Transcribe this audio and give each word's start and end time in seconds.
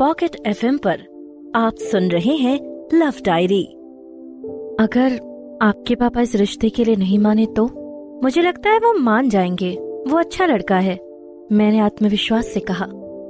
Pocket 0.00 0.36
FM 0.46 0.78
पर 0.78 1.00
आप 1.54 1.74
सुन 1.74 2.08
रहे 2.08 2.32
हैं 2.32 2.88
लव 2.94 3.12
डायरी। 3.24 3.64
अगर 4.80 5.12
आपके 5.62 5.94
पापा 5.94 6.20
इस 6.20 6.34
रिश्ते 6.34 6.68
के 6.68 6.84
लिए 6.84 6.96
नहीं 6.96 7.18
माने 7.18 7.46
तो? 7.46 7.70
मुझे 8.24 8.42
लगता 8.42 8.70
है 8.70 8.78
वो 8.78 8.98
मान 8.98 9.28
जाएँगे। 9.28 9.70
वो 9.80 10.18
अच्छा 10.18 10.46
लड़का 10.46 10.76
है 10.78 10.98
मैंने 11.52 11.78
आत्मविश्वास 11.78 12.46
से 12.46 12.60
कहा। 12.60 12.86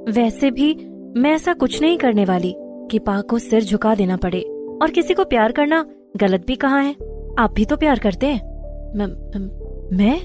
वैसे 0.08 0.50
भी 0.50 0.74
मैं 1.20 1.30
ऐसा 1.30 1.52
कुछ 1.52 1.82
नहीं 1.82 1.98
करने 1.98 2.24
वाली 2.24 2.54
कि 2.58 2.98
पा 2.98 3.20
को 3.20 3.38
सिर 3.38 3.62
झुका 3.62 3.94
देना 3.94 4.16
पड़े। 4.16 4.40
और 4.82 4.90
किसी 4.90 5.14
को 5.14 5.24
प्यार 5.24 5.52
करना 5.52 5.86
गलत 6.16 6.46
भी 6.46 6.56
कहाँ 6.56 6.84
है? 6.84 6.92
आप 7.38 7.52
भी 7.56 7.64
तो 7.64 7.76
प्यार 7.76 7.98
करते 7.98 8.26
हैं। 8.26 8.58
म, 8.96 9.02
म, 9.02 9.50
मैं? 9.96 10.18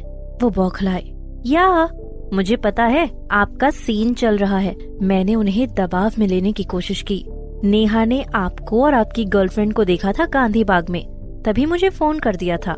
वो 0.44 0.50
बौखलाए। 0.50 1.04
या 1.46 1.90
मुझे 2.34 2.56
पता 2.56 2.86
है 2.86 3.12
आपका 3.32 3.70
सीन 3.70 4.14
चल 4.14 4.38
रहा 4.38 4.58
है। 4.58 4.76
मैंने 5.02 5.36
उन्हें 5.36 5.74
दबाव 5.74 6.12
में 6.20 6.28
लेने 6.28 6.52
की 6.52 6.64
कोशिश 6.64 7.02
की। 7.02 7.26
नेहा 7.64 8.06
ने 8.06 8.26
आपको 8.36 8.84
और 8.84 8.94
आपकी 8.94 9.26
गर्लफ्रेंड 9.26 9.74
को 9.74 9.84
देखा 9.84 10.12
था 10.12 10.26
गांधी 10.26 10.64
बाग 10.64 10.90
में। 10.90 11.06
तभी 11.46 11.66
मुझे 11.66 11.90
फ़ोन 11.90 12.20
कर 12.20 12.36
दिया 12.36 12.58
था। 12.58 12.74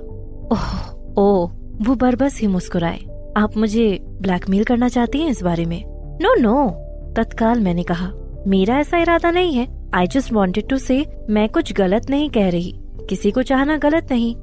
ओह 0.51 0.89
ओ 1.17 1.47
वो 1.81 1.95
बरबस 1.95 2.41
ही 2.41 2.47
मुस्कुराए। 2.47 2.99
आप 3.37 3.57
मुझे 3.57 3.99
ब्लैकमेल 4.03 4.63
करना 4.63 4.89
चाहती 4.89 5.19
हैं 5.19 5.29
इस 5.29 5.43
बारे 5.43 5.65
में? 5.65 5.83
नो 6.21 6.41
नो 6.41 6.69
तत्काल 7.13 7.59
मैंने 7.59 7.83
कहा। 7.83 8.11
मेरा 8.47 8.79
ऐसा 8.79 8.97
इरादा 8.97 9.31
नहीं 9.31 9.53
है। 9.53 9.89
आई 9.93 10.07
जस्ट 10.07 10.33
वॉन्टेड 10.33 10.67
टू 10.67 10.77
से 10.77 11.05
मैं 11.29 11.49
कुछ 11.49 11.73
गलत 11.73 12.09
नहीं 12.09 12.29
कह 12.29 12.49
रही। 12.49 12.79
किसी 13.09 13.31
को 13.31 13.43
चाहना 13.43 13.77
गलत 13.77 14.07
नहीं। 14.11 14.35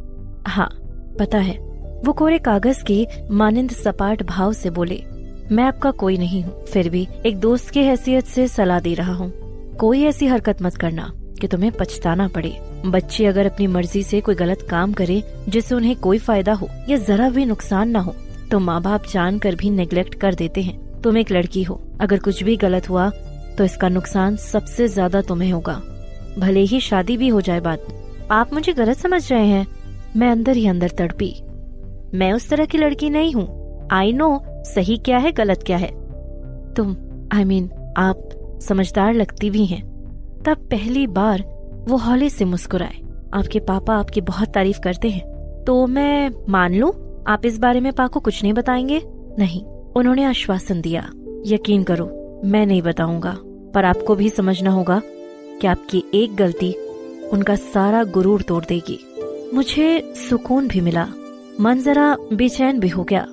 हाँ 0.46 0.70
पता 1.18 1.38
है। 1.38 1.71
वो 2.04 2.12
कोरे 2.12 2.38
कागज़ 2.40 2.82
के 2.84 3.06
मानिंद 3.30 3.70
सपाट 3.72 4.22
भाव 4.26 4.52
से 4.52 4.70
बोले, 4.70 5.02
मैं 5.52 5.64
आपका 5.64 5.90
कोई 5.92 6.16
नहीं 6.18 6.42
हूँ, 6.42 6.64
फिर 6.64 6.88
भी 6.88 7.06
एक 7.26 7.38
दोस्त 7.40 7.70
की 7.70 7.80
हैसियत 7.80 8.26
से 8.26 8.46
सलाह 8.48 8.80
दे 8.80 8.94
रहा 8.94 9.12
हूँ। 9.14 9.30
कोई 9.76 10.02
ऐसी 10.04 10.26
हरकत 10.26 10.62
मत 10.62 10.76
करना 10.76 11.10
कि 11.40 11.48
तुम्हें 11.48 11.70
पछताना 11.72 12.26
पड़े। 12.28 12.50
बच्चे 12.86 13.26
अगर 13.26 13.46
अपनी 13.46 13.66
मर्ज़ी 13.66 14.02
से 14.02 14.20
कोई 14.20 14.34
गलत 14.34 14.66
काम 14.70 14.92
करे, 14.92 15.22
जिससे 15.48 15.74
उन्हें 15.74 15.94
कोई 15.96 16.18
फ़ायदा 16.18 16.52
हो 16.52 16.68
या 16.88 16.96
जरा 16.98 17.28
भी 17.30 17.44
नुकसान 17.44 17.90
न 17.90 17.96
हो 17.98 18.14
तो 18.50 18.58
माँ 18.60 18.80
बाप 18.82 19.06
जान 19.10 19.38
कर 19.38 19.54
भी 19.54 19.70
नेग्लेक्ट 19.70 20.14
कर 20.14 20.34
देते 20.34 20.62
हैं। 20.62 21.00
तुम 21.02 21.18
एक 21.18 21.30
लड़की 21.32 21.62
हो, 21.62 21.80
अगर 22.00 22.18
कुछ 22.18 22.42
भी 22.42 22.56
गलत 22.56 22.88
हुआ 22.90 23.08
तो 23.58 23.64
इसका 23.64 23.88
नुकसान 23.88 24.36
सबसे 24.38 24.88
ज़्यादा 24.88 25.22
तुम्हें 25.22 25.52
होगा। 25.52 25.80
भले 26.38 26.60
ही 26.62 26.80
शादी 26.80 27.16
भी 27.16 27.28
हो 27.28 27.40
जाए 27.40 27.60
बात, 27.60 27.86
आप 28.30 28.52
मुझे 28.54 28.72
गलत 28.72 28.98
समझ 28.98 29.30
रहे 29.32 29.46
हैं। 29.46 29.66
मैं 30.16 30.30
अंदर 30.30 30.56
ही 30.56 30.66
अंदर 30.66 30.90
तड़पी। 30.90 31.34
मैं 32.14 32.32
उस 32.32 32.48
तरह 32.48 32.64
की 32.64 32.78
लड़की 32.78 33.10
नहीं 33.10 33.32
हूँ। 33.32 33.62
आई 33.92 34.12
नो 34.12 34.42
सही 34.48 34.96
क्या 34.96 35.18
है 35.18 35.32
गलत 35.32 35.62
क्या 35.62 35.76
है। 35.76 35.90
तुम 36.74 36.96
आई 37.32 37.42
I 37.42 37.46
मीन 37.46 37.66
mean, 37.66 37.80
आप 37.96 38.28
समझदार 38.62 39.14
लगती 39.14 39.50
भी 39.50 39.66
हैं। 39.66 39.92
तब 40.46 40.56
पहली 40.56 41.06
बार 41.06 41.40
वो 41.88 41.96
हौले 41.96 42.28
से 42.28 42.44
मुस्कुराए। 42.44 42.94
आपके 43.34 43.60
पापा 43.60 43.94
आपकी 43.94 44.20
बहुत 44.20 44.48
तारीफ़ 44.48 44.80
करते 44.80 45.10
हैं। 45.10 45.32
तो 45.66 45.86
मैं 45.86 46.30
मान 46.48 46.74
लू 46.74 46.88
आप 47.26 47.42
इस 47.44 47.58
बारे 47.58 47.80
में 47.80 47.92
पा 47.92 48.06
को 48.06 48.20
कुछ 48.20 48.42
नहीं 48.42 48.52
बताएँगे? 48.52 49.02
नहीं 49.38 49.64
उन्होंने 49.96 50.24
आश्वासन 50.24 50.80
दिया। 50.80 51.10
यकीन 51.46 51.82
करो 51.82 52.40
मैं 52.44 52.66
नहीं 52.66 52.82
बताऊँगा। 52.82 53.38
पर 53.74 53.84
आपको 53.84 54.14
भी 54.14 54.28
समझना 54.28 54.70
होगा 54.70 55.02
कि 55.60 55.66
आपकी 55.66 56.04
एक 56.14 56.36
गलती 56.36 56.72
उनका 57.32 57.54
सारा 57.54 58.04
गुरूर 58.04 58.42
तोड़ 58.42 58.64
देगी। 58.64 58.98
मुझे 59.54 60.12
सुकून 60.16 60.68
भी 60.68 60.80
मिला। 60.80 61.08
मन 61.60 61.80
जरा 61.80 62.16
बेचैन 62.32 62.80
भी 62.80 62.88
हो 62.88 63.04
गया। 63.04 63.26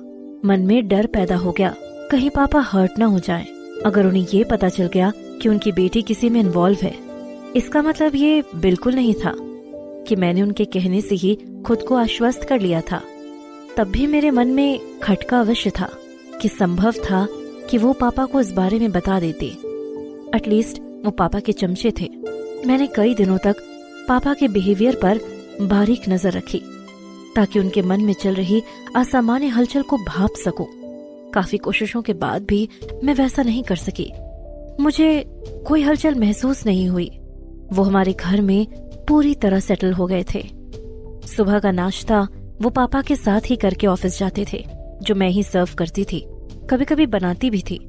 मन 0.44 0.60
में 0.60 0.88
डर 0.88 1.06
पैदा 1.06 1.36
हो 1.36 1.52
गया। 1.52 1.74
कहीं 2.10 2.30
पापा 2.30 2.60
हर्ट 2.60 2.98
ना 2.98 3.06
हो 3.06 3.18
जाए। 3.18 3.46
अगर 3.86 4.06
उन्हें 4.06 4.26
ये 4.34 4.44
पता 4.44 4.68
चल 4.68 4.86
गया 4.86 5.12
कि 5.42 5.48
उनकी 5.48 5.72
बेटी 5.72 6.02
किसी 6.02 6.30
में 6.30 6.40
इन्वॉल्व 6.40 6.78
है। 6.82 6.94
इसका 7.56 7.82
मतलब 7.82 8.14
ये 8.14 8.42
बिल्कुल 8.56 8.94
नहीं 8.94 9.14
था 9.14 9.34
कि 10.08 10.16
मैंने 10.16 10.42
उनके 10.42 10.64
कहने 10.64 11.00
से 11.00 11.14
ही 11.14 11.38
खुद 11.66 11.82
को 11.82 11.94
आश्वस्त 11.94 12.44
कर 12.44 12.60
लिया 12.60 12.80
था। 12.80 13.02
तब 13.76 13.86
भी 13.86 14.06
मेरे 14.06 14.30
मन 14.30 14.48
में 14.48 15.00
खटका 15.02 15.40
अवश्य 15.40 15.70
था 15.70 15.90
कि 16.42 16.48
संभव 16.48 16.92
था 16.92 17.26
कि 17.70 17.78
वो 17.78 17.92
पापा 17.92 18.24
को 18.24 18.40
इस 18.40 18.52
बारे 18.52 18.78
में 18.78 18.92
बता 18.92 19.20
देते। 19.20 19.46
एटलीस्ट 20.36 20.80
वो 21.04 21.10
पापा 21.10 21.40
के 21.40 21.52
चमचे 21.52 21.92
थे। 22.00 22.10
मैंने 22.66 22.86
कई 22.86 23.14
दिनों 23.14 23.38
तक 23.38 23.56
पापा 24.08 24.34
के 24.34 24.48
बिहेवियर 24.48 24.98
पर 25.02 25.20
बारीक 25.62 26.08
नज़र 26.08 26.32
रखी। 26.32 26.62
ताकि 27.36 27.58
उनके 27.58 27.82
मन 27.82 28.00
में 28.00 28.12
चल 28.12 28.34
रही 28.34 28.62
असामान्य 28.96 29.46
हलचल 29.46 29.82
को 29.82 29.96
भाप 29.96 30.30
सकूँ। 30.44 30.66
काफ़ी 31.30 31.58
कोशिशों 31.58 32.02
के 32.02 32.12
बाद 32.12 32.44
भी 32.44 32.68
मैं 33.04 33.14
वैसा 33.14 33.42
नहीं 33.42 33.62
कर 33.62 33.76
सकी। 33.76 34.12
मुझे 34.80 35.24
कोई 35.66 35.82
हलचल 35.82 36.14
महसूस 36.14 36.66
नहीं 36.66 36.88
हुई। 36.88 37.10
वो 37.72 37.82
हमारे 37.82 38.12
घर 38.12 38.40
में 38.40 38.66
पूरी 39.08 39.34
तरह 39.34 39.60
सेटल 39.60 39.92
हो 39.92 40.06
गए 40.06 40.24
थे। 40.34 40.42
सुबह 41.26 41.58
का 41.58 41.70
नाश्ता 41.70 42.28
वो 42.62 42.70
पापा 42.70 43.02
के 43.02 43.16
साथ 43.16 43.40
ही 43.46 43.56
करके 43.56 43.86
ऑफ़िस 43.86 44.18
जाते 44.18 44.46
थे, 44.52 44.66
जो 45.02 45.14
मैं 45.14 45.28
ही 45.28 45.42
सर्व 45.42 45.68
करती 45.78 46.04
थी। 46.04 46.26
कभी 46.70 46.84
कभी 46.84 47.06
बनाती 47.06 47.50
भी 47.50 47.62
थी। 47.70 47.80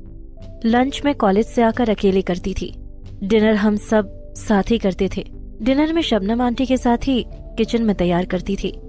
लंच 0.66 1.02
में 1.06 1.16
कॉलेज 1.16 1.46
से 1.46 1.62
आकर 1.62 1.90
अकेले 1.90 2.22
करती 2.22 2.54
थी। 2.54 2.74
डिनर 3.24 3.56
हम 3.56 3.76
सब 3.76 4.34
साथ 4.36 4.64
ही 4.70 4.78
करते 4.78 5.10
थे। 5.18 5.26
डिनर 5.62 5.94
में 5.94 6.02
शबनम 6.02 6.42
आंटी 6.42 6.66
के 6.66 6.78
साथ 6.78 6.98
ही 7.08 7.26
किचन 7.30 7.84
में 7.84 7.96
तैयार 7.96 8.26
करती 8.26 8.56
थी। 8.56 8.80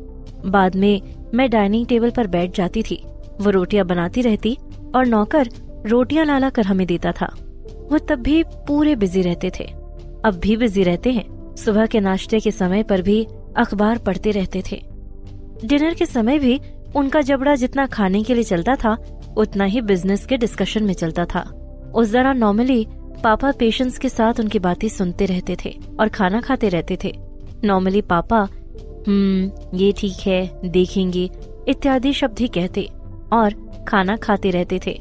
बाद 0.46 0.76
में 0.76 1.02
मैं 1.34 1.50
डाइनिंग 1.50 1.86
टेबल 1.86 2.10
पर 2.10 2.26
बैठ 2.26 2.56
जाती 2.56 2.82
थी। 2.82 3.04
वो 3.40 3.50
रोटियाँ 3.50 3.86
बनाती 3.86 4.22
रहती 4.22 4.58
और 4.94 5.06
नौकर 5.06 5.48
रोटियाँ 5.86 6.24
लाला 6.24 6.50
कर 6.50 6.66
हमें 6.66 6.86
देता 6.86 7.12
था। 7.12 7.34
वो 7.92 7.98
तब 7.98 8.16
भी 8.16 8.42
पूरे 8.42 8.96
बिज़ी 8.96 9.22
रहते 9.22 9.50
थे। 9.60 9.64
अब 10.24 10.40
भी 10.42 10.56
बिज़ी 10.56 10.82
रहते 10.82 11.10
हैं। 11.10 11.54
सुबह 11.54 11.86
के 11.86 12.00
नाश्ते 12.00 12.40
के 12.40 12.50
समय 12.50 12.82
पर 12.82 13.02
भी 13.02 13.26
अखबार 13.56 13.98
पढ़ते 13.98 14.30
रहते 14.30 14.62
थे। 14.72 14.82
डिनर 15.64 15.94
के 15.94 16.06
समय 16.06 16.38
भी 16.38 16.60
उनका 16.96 17.20
जबड़ा 17.20 17.54
जितना 17.54 17.86
खाने 17.86 18.22
के 18.22 18.34
लिए 18.34 18.44
चलता 18.44 18.74
था, 18.74 18.96
उतना 19.36 19.64
ही 19.64 19.80
बिज़नेस 19.80 20.26
के 20.26 20.36
डिस्कशन 20.36 20.84
में 20.84 20.94
चलता 20.94 21.24
था। 21.24 21.40
उस 21.94 22.12
दौरान 22.12 22.38
नॉर्मली 22.38 22.86
पापा 23.24 23.52
पेशेंस 23.52 23.98
के 23.98 24.08
साथ 24.08 24.40
उनकी 24.40 24.58
बातें 24.58 24.88
सुनते 24.88 25.26
रहते 25.26 25.56
थे 25.64 25.78
और 26.00 26.08
खाना 26.08 26.40
खाते 26.40 26.68
रहते 26.68 26.98
थे। 27.04 27.12
नॉर्मली 27.64 28.00
पापा 28.00 28.48
हम्म 29.06 29.78
ये 29.78 29.92
ठीक 29.92 30.26
है, 30.26 30.60
देखेंगे, 30.64 31.28
इत्यादि 31.68 32.12
शब्द 32.12 32.38
ही 32.38 32.48
कहते 32.48 32.88
और 33.32 33.54
खाना 33.88 34.16
खाते 34.16 34.50
रहते 34.50 34.80
थे। 34.86 34.98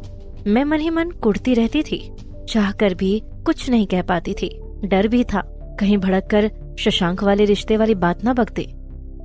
मैं 0.47 0.63
मन 0.65 0.79
ही 0.79 0.89
मन 0.89 1.09
कुड़ती 1.23 1.53
रहती 1.53 1.81
थी 1.83 2.01
चाह 2.49 2.71
कर 2.71 2.93
भी 2.93 3.21
कुछ 3.45 3.69
नहीं 3.69 3.87
कह 3.87 4.01
पाती 4.01 4.33
थी। 4.33 4.49
डर 4.83 5.07
भी 5.07 5.23
था, 5.23 5.41
कहीं 5.79 5.97
भड़क 5.97 6.27
कर 6.31 6.49
शशांक 6.79 7.23
वाले 7.23 7.45
रिश्ते 7.45 7.77
वाली 7.77 7.95
बात 7.97 8.25
न 8.25 8.33
बगते 8.33 8.67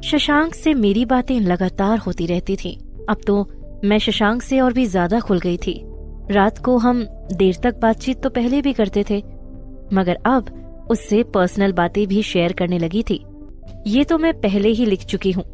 शशांक 0.05 0.55
से 0.55 0.75
मेरी 0.75 1.05
बातें 1.07 1.39
लगातार 1.41 1.99
होती 1.99 2.27
रहती 2.27 2.57
थी। 2.57 2.79
अब 3.09 3.21
तो 3.27 3.43
मैं 3.85 3.99
शशांक 3.99 4.43
से 4.43 4.61
और 4.61 4.73
भी 4.73 4.85
ज़्यादा 4.87 5.21
खुल 5.21 5.39
गई 5.39 5.57
थी। 5.57 5.81
रात 6.31 6.59
को 6.59 6.77
हम 6.79 7.03
देर 7.33 7.59
तक 7.63 7.79
बातचीत 7.81 8.23
तो 8.23 8.31
पहले 8.31 8.61
भी 8.63 8.73
करते 8.73 9.05
थे, 9.11 9.23
मगर 9.93 10.19
अब 10.27 10.87
उससे 10.91 11.23
पर्सनल 11.25 11.73
बातें 11.73 12.07
भी 12.09 12.23
शेयर 12.23 12.53
करने 12.53 12.79
लगी 12.79 13.03
थी। 13.03 13.25
ये 13.87 14.05
तो 14.05 14.19
मैं 14.19 14.33
पहले 14.41 14.69
ही 14.69 14.87
लिख 14.87 15.05
चुकी 15.05 15.33
हूँ 15.33 15.45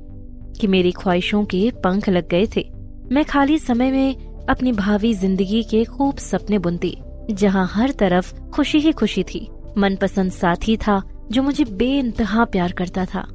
कि 0.61 0.67
मेरी 0.67 0.93
ख्वाहिशों 0.93 1.45
के 1.45 1.71
पंख 1.85 2.09
लग 2.09 2.29
गए 2.29 2.47
थे। 2.57 2.69
मैं 3.13 3.25
खाली 3.25 3.59
समय 3.59 3.91
में 3.91 4.47
अपनी 4.47 4.73
भावी 4.73 5.13
ज़िंदगी 5.15 5.63
के 5.63 5.85
खूब 5.85 6.19
सपने 6.19 6.59
बुनती, 6.59 6.97
जहाँ 7.31 7.67
हर 7.73 7.91
तरफ़ 7.91 8.35
खुशी 8.51 8.79
ही 8.79 8.93
खुशी 8.93 9.23
थी। 9.25 9.49
मनपसंद 9.79 10.33
साथी 10.33 10.77
था 10.77 11.03
जो 11.33 11.43
मुझे 11.43 11.65
बेइंतहा 11.65 12.45
प्यार 12.45 12.73
करता 12.73 13.05
था। 13.05 13.27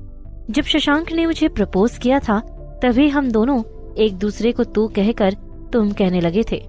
जब 0.50 0.64
शशांक 0.64 1.12
ने 1.12 1.26
मुझे 1.26 1.48
प्रपोज 1.48 1.98
किया 1.98 2.20
था, 2.20 2.40
तभी 2.84 3.08
हम 3.09 3.32
दोनों 3.32 3.62
एक 3.96 4.18
दूसरे 4.18 4.52
को 4.52 4.64
तू 4.64 4.88
कहकर 4.88 5.34
तुम 5.74 5.92
कहने 5.92 6.22
लगे 6.22 6.44
थे। 6.52 6.62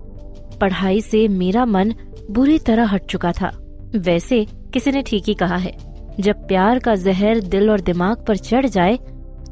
पढ़ाई 0.60 1.00
से 1.00 1.26
मेरा 1.28 1.64
मन 1.66 1.94
बुरी 2.30 2.58
तरह 2.58 2.86
हट 2.86 3.06
चुका 3.06 3.32
था। 3.32 3.50
वैसे 3.96 4.44
किसी 4.74 4.92
ने 4.92 5.02
ठीक 5.02 5.24
ही 5.28 5.34
कहा 5.34 5.56
है। 5.56 5.76
जब 6.18 6.46
प्यार 6.48 6.78
का 6.78 6.94
जहर 6.96 7.40
दिल 7.40 7.70
और 7.70 7.80
दिमाग 7.80 8.24
पर 8.26 8.36
चढ़ 8.38 8.66
जाए 8.66 8.96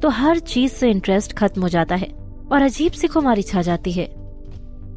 तो 0.02 0.08
हर 0.10 0.38
चीज़ 0.38 0.72
से 0.72 0.90
इंटरेस्ट 0.90 1.32
खत्म 1.32 1.62
हो 1.62 1.68
जाता 1.68 1.94
है 1.94 2.08
और 2.52 2.62
अजीब 2.62 2.92
सी 2.92 3.06
खुमारी 3.08 3.42
छा 3.42 3.62
जाती 3.62 3.92
है। 3.92 4.08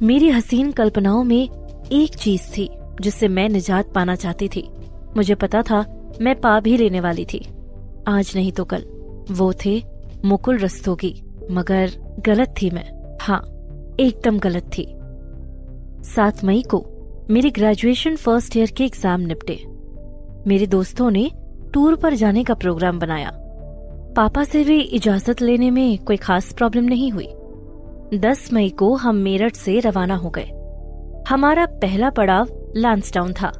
मेरी 0.02 0.30
हसीन 0.30 0.72
कल्पनाओं 0.72 1.24
में 1.24 1.50
एक 1.92 2.16
चीज़ 2.16 2.50
थी 2.52 2.70
जिससे 3.02 3.28
मैं 3.28 3.48
निजात 3.50 3.94
पाना 3.94 4.16
चाहती 4.16 4.48
थी। 4.48 4.70
मुझे 5.18 5.36
पता 5.36 5.62
था 5.62 5.86
मैं 6.22 6.40
पा 6.42 6.60
भी 6.60 6.76
लेने 6.78 7.00
वाली 7.00 7.26
थी। 7.26 7.40
आज 8.08 8.32
नहीं 8.36 8.52
तो 8.52 8.66
कल। 8.66 8.84
वो 9.32 9.52
थे 9.66 9.82
मुकुल 10.26 10.58
रस्तोगी, 10.58 11.14
मगर 11.52 11.92
गलत 12.26 12.54
थी 12.62 12.70
मैं। 12.70 13.18
हाँ 13.22 13.42
एकदम 14.00 14.40
गलत 14.40 14.70
थी। 14.78 14.86
सात 16.06 16.44
मई 16.44 16.62
को 16.72 16.86
मेरी 17.30 17.50
ग्रेजुएशन 17.52 18.16
फ़र्स्ट 18.16 18.58
ईयर 18.58 18.72
के 18.72 18.84
एग्ज़ाम 18.86 19.22
निपटे। 19.22 19.64
मेरे 20.48 20.68
दोस्तों 20.68 21.10
ने 21.12 21.30
टूर 21.74 21.96
पर 21.96 22.14
जाने 22.14 22.44
का 22.44 22.54
प्रोग्राम 22.54 23.00
बनाया। 23.00 23.32
पापा 24.16 24.44
से 24.44 24.64
भी 24.64 24.80
इजाज़त 24.80 25.42
लेने 25.42 25.72
में 25.72 25.98
कोई 25.98 26.18
खास 26.18 26.52
प्रॉब्लम 26.54 26.84
नहीं 26.84 27.12
हुई। 27.12 27.28
दस 28.20 28.50
मई 28.54 28.70
को 28.70 28.94
हम 28.96 29.16
मेरठ 29.16 29.56
से 29.56 29.80
रवाना 29.80 30.16
हो 30.16 30.30
गए। 30.30 30.50
हमारा 31.30 31.66
पहला 31.66 32.10
पड़ाव 32.10 32.48
लांसटाउन 32.76 33.34
था। 33.34 33.52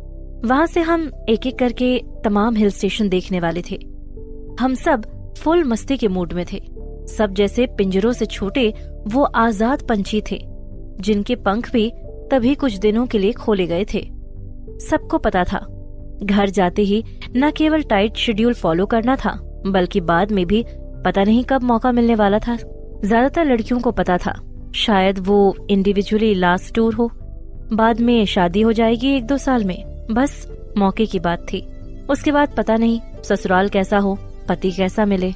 वहाँ 0.46 0.66
से 0.66 0.80
हम 0.80 1.12
एक 1.30 1.48
एक 1.48 1.58
करके 1.60 1.98
तमाम 2.24 2.56
हिल 2.56 2.70
स्टेशन 2.70 3.10
देखने 3.10 3.40
वाले 3.40 3.62
थे। 3.72 3.80
हम 4.60 4.74
सब 4.76 5.04
फुल 5.38 5.64
मस्ती 5.64 5.98
के 5.98 6.08
मूड 6.08 6.34
में 6.34 6.46
थे। 6.54 6.62
सब 7.08 7.34
जैसे 7.34 7.66
पिंजरों 7.68 8.12
से 8.12 8.26
छोटे, 8.26 8.74
वो 9.08 9.24
आज़ाद 9.24 9.82
पंछी 9.82 10.22
थे, 10.32 10.40
जिनके 11.00 11.36
पंख 11.36 11.72
भी 11.72 11.92
तभी 12.32 12.56
कुछ 12.56 12.78
दिनों 12.78 13.06
के 13.08 13.20
लिए 13.20 13.32
खोले 13.32 13.68
गए 13.68 13.86
थे। 13.94 14.02
सबको 14.80 15.18
पता 15.18 15.44
था 15.44 15.66
घर 16.24 16.50
जाते 16.50 16.82
ही 16.82 17.04
न 17.36 17.52
केवल 17.52 17.84
टाइट 17.84 18.16
शेड्यूल 18.16 18.54
फॉलो 18.54 18.86
करना 18.86 19.16
था, 19.16 19.32
बल्कि 19.68 20.02
बाद 20.02 20.32
में 20.32 20.46
भी 20.46 20.64
पता 21.06 21.24
नहीं 21.24 21.44
कब 21.44 21.64
मौका 21.64 21.92
मिलने 21.92 22.16
वाला 22.16 22.40
था। 22.40 22.56
ज़्यादातर 22.56 23.46
लड़कियों 23.46 23.80
को 23.80 23.92
पता 23.92 24.18
था, 24.18 24.34
शायद 24.76 25.20
वो 25.20 25.56
इंडिविजुअली 25.70 26.34
लास्ट 26.36 26.74
टूर 26.76 26.94
हो। 26.94 27.10
बाद 27.74 28.00
में 28.00 28.26
शादी 28.26 28.62
हो 28.62 28.72
जाएगी 28.74 29.16
एक 29.16 29.26
दो 29.26 29.38
साल 29.38 29.64
में, 29.64 30.06
बस 30.12 30.48
मौके 30.78 31.06
की 31.06 31.20
बात 31.20 31.46
थी। 31.54 31.62
उसके 32.10 32.32
बाद 32.32 32.56
पता 32.58 32.76
नहीं 32.76 33.00
ससुराल 33.24 33.70
कैसा 33.70 33.98
हो, 33.98 34.18
पति 34.50 34.72
कैसा 34.72 35.06
मिले। 35.06 35.34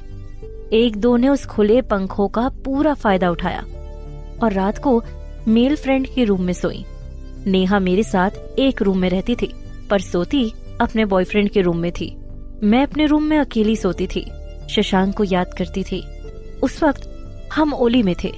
एक 0.72 0.96
दो 0.96 1.16
ने 1.16 1.28
उस 1.28 1.44
खुले 1.46 1.80
पंखों 1.82 2.28
का 2.28 2.48
पूरा 2.64 2.94
फ़ायदा 2.94 3.30
उठाया 3.30 3.64
और 4.42 4.52
रात 4.52 4.78
को 4.78 5.02
मेल 5.48 5.76
फ्रेंड 5.76 6.06
के 6.06 6.24
रूम 6.24 6.42
में 6.42 6.52
सोई। 6.52 6.84
नेहा 7.46 7.78
मेरे 7.78 8.02
साथ 8.02 8.58
एक 8.58 8.82
रूम 8.82 8.98
में 8.98 9.08
रहती 9.10 9.34
थी, 9.34 9.50
पर 9.90 10.00
सोती 10.00 10.52
अपने 10.80 11.04
बॉयफ्रेंड 11.04 11.50
के 11.50 11.60
रूम 11.60 11.76
में 11.76 11.92
थी। 11.92 12.16
मैं 12.62 12.82
अपने 12.82 13.06
रूम 13.06 13.22
में 13.22 13.38
अकेली 13.38 13.76
सोती 13.76 14.06
थी। 14.06 14.30
शशांक 14.70 15.16
को 15.16 15.24
याद 15.24 15.46
करती 15.58 15.84
थी। 15.84 16.04
उस 16.62 16.82
वक्त 16.82 17.10
हम 17.52 17.74
ओली 17.74 18.02
में 18.02 18.14
थे। 18.24 18.32